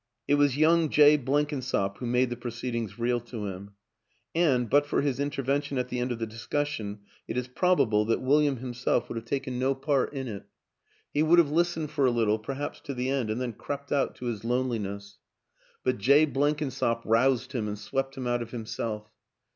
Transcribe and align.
It 0.27 0.33
was 0.33 0.57
young 0.57 0.89
Jay 0.89 1.15
Blenkinsop 1.15 1.99
who 1.99 2.07
made 2.07 2.31
the 2.31 2.35
proceedings 2.35 2.97
real 2.97 3.19
to 3.19 3.45
him; 3.45 3.75
and, 4.33 4.67
but 4.67 4.87
for 4.87 5.03
his 5.03 5.19
interven 5.19 5.61
tion 5.63 5.77
at 5.77 5.89
the 5.89 5.99
end 5.99 6.11
of 6.11 6.17
the 6.17 6.25
discussion, 6.25 7.01
it 7.27 7.37
is 7.37 7.47
probable 7.47 8.03
that 8.05 8.19
William 8.19 8.57
himself 8.57 9.07
would 9.09 9.15
have 9.15 9.25
taken 9.25 9.59
no 9.59 9.75
part 9.75 10.11
in 10.11 10.25
WILLIAM 10.25 10.27
AN 10.27 10.43
ENGLISHMAN 11.13 11.13
221 11.13 11.13
it. 11.13 11.13
He 11.13 11.23
would 11.23 11.37
have 11.37 11.55
listened 11.55 11.91
for 11.91 12.05
a 12.07 12.09
little, 12.09 12.39
perhaps 12.39 12.81
to 12.87 12.95
the 12.95 13.09
end, 13.11 13.29
and 13.29 13.39
then 13.39 13.53
crept 13.53 13.91
out 13.91 14.15
to 14.15 14.25
his 14.25 14.43
loneliness; 14.43 15.19
but 15.83 15.99
Jay 15.99 16.25
Blenkinsop 16.25 17.03
roused 17.05 17.51
him 17.51 17.67
and 17.67 17.77
swept 17.77 18.17
him 18.17 18.25
out 18.25 18.41
of 18.41 18.49
himself. 18.49 19.11